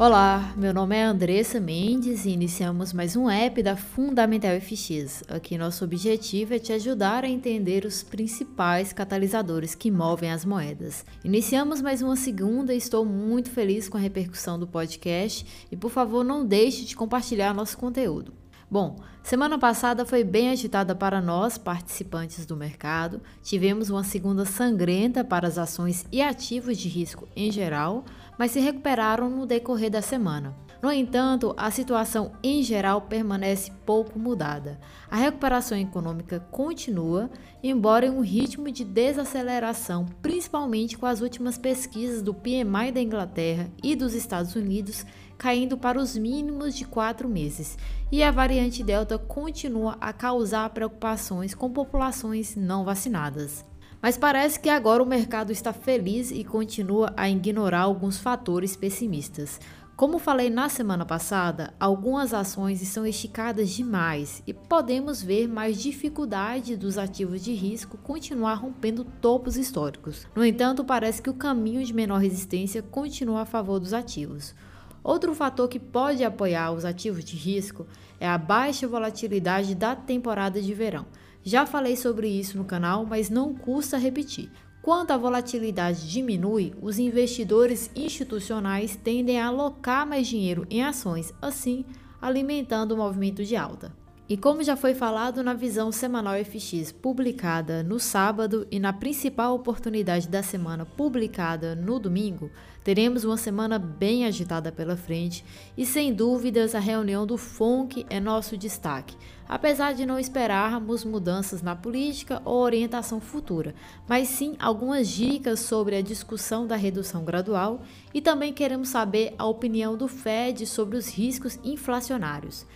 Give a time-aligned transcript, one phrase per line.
[0.00, 5.24] Olá, meu nome é Andressa Mendes e iniciamos mais um app da Fundamental FX.
[5.26, 11.04] Aqui nosso objetivo é te ajudar a entender os principais catalisadores que movem as moedas.
[11.24, 15.90] Iniciamos mais uma segunda e estou muito feliz com a repercussão do podcast e por
[15.90, 18.37] favor não deixe de compartilhar nosso conteúdo.
[18.70, 23.22] Bom, semana passada foi bem agitada para nós, participantes do mercado.
[23.42, 28.04] Tivemos uma segunda sangrenta para as ações e ativos de risco em geral,
[28.38, 30.54] mas se recuperaram no decorrer da semana.
[30.82, 34.78] No entanto, a situação em geral permanece pouco mudada.
[35.10, 37.30] A recuperação econômica continua,
[37.62, 43.70] embora em um ritmo de desaceleração, principalmente com as últimas pesquisas do PMI da Inglaterra
[43.82, 45.04] e dos Estados Unidos
[45.38, 47.78] caindo para os mínimos de quatro meses.
[48.10, 53.64] E a variante Delta continua a causar preocupações com populações não vacinadas.
[54.02, 59.60] Mas parece que agora o mercado está feliz e continua a ignorar alguns fatores pessimistas.
[59.98, 66.76] Como falei na semana passada, algumas ações estão esticadas demais e podemos ver mais dificuldade
[66.76, 70.24] dos ativos de risco continuar rompendo topos históricos.
[70.36, 74.54] No entanto, parece que o caminho de menor resistência continua a favor dos ativos.
[75.02, 77.86] Outro fator que pode apoiar os ativos de risco
[78.20, 81.06] é a baixa volatilidade da temporada de verão.
[81.42, 84.50] Já falei sobre isso no canal, mas não custa repetir.
[84.82, 91.84] Quando a volatilidade diminui, os investidores institucionais tendem a alocar mais dinheiro em ações, assim
[92.20, 93.92] alimentando o movimento de alta.
[94.28, 99.54] E como já foi falado na visão semanal FX publicada no sábado e na principal
[99.54, 102.50] oportunidade da semana publicada no domingo,
[102.84, 105.42] teremos uma semana bem agitada pela frente
[105.78, 109.16] e sem dúvidas a reunião do FONC é nosso destaque,
[109.48, 113.74] apesar de não esperarmos mudanças na política ou orientação futura,
[114.06, 117.80] mas sim algumas dicas sobre a discussão da redução gradual
[118.12, 122.66] e também queremos saber a opinião do Fed sobre os riscos inflacionários.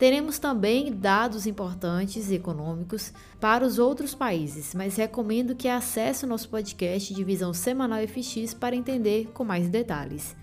[0.00, 6.48] Teremos também dados importantes econômicos para os outros países, mas recomendo que acesse o nosso
[6.48, 10.34] podcast Divisão Semanal FX para entender com mais detalhes.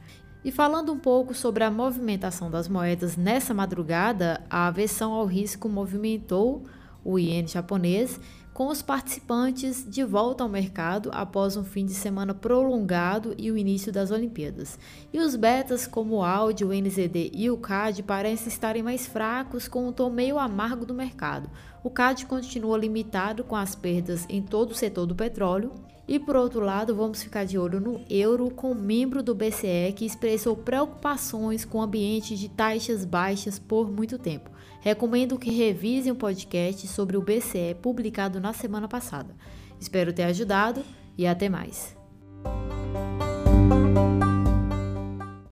[0.45, 5.67] E falando um pouco sobre a movimentação das moedas nessa madrugada, a aversão ao risco
[5.67, 6.63] movimentou
[7.07, 8.19] o iene japonês
[8.53, 13.57] com os participantes de volta ao mercado após um fim de semana prolongado e o
[13.57, 14.77] início das Olimpíadas.
[15.13, 19.67] E os betas, como o Audi, o NZD e o CAD, parecem estarem mais fracos
[19.67, 21.49] com o tom meio amargo do mercado.
[21.83, 25.71] O CAD continua limitado com as perdas em todo o setor do petróleo.
[26.07, 29.93] E por outro lado, vamos ficar de olho no euro com um membro do BCE
[29.93, 34.49] que expressou preocupações com o ambiente de taxas baixas por muito tempo.
[34.79, 39.35] Recomendo que revisem o podcast sobre o BCE publicado na semana passada.
[39.79, 40.81] Espero ter ajudado
[41.17, 41.97] e até mais.